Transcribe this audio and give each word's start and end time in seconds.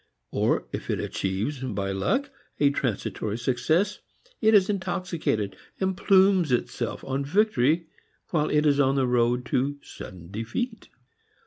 Or 0.31 0.67
if 0.71 0.89
it 0.89 0.99
achieves, 0.99 1.59
by 1.59 1.91
luck, 1.91 2.31
a 2.59 2.71
transitory 2.71 3.37
success, 3.37 3.99
it 4.41 4.55
is 4.55 4.67
intoxicated, 4.67 5.55
and 5.79 5.95
plumes 5.95 6.51
itself 6.51 7.03
on 7.03 7.23
victory 7.23 7.85
while 8.31 8.49
it 8.49 8.65
is 8.65 8.79
on 8.79 8.95
the 8.95 9.05
road 9.05 9.45
to 9.51 9.77
sudden 9.83 10.31
defeat. 10.31 10.89